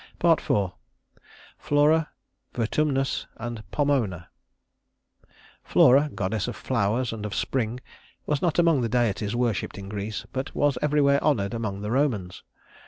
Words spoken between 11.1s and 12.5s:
honored among the Romans.